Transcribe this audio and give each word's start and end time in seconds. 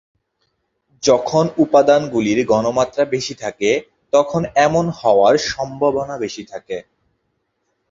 যখন 1.03 1.45
উপাদান 1.57 2.01
গুলির 2.09 2.39
ঘনমাত্রা 2.45 3.03
বেশি 3.05 3.33
থাকে 3.35 3.71
তখন 4.13 4.41
এমন 4.57 4.85
হওয়ার 4.99 5.35
সম্ভবনা 5.49 6.15
বেশি 6.17 6.43
থাকে। 6.45 6.77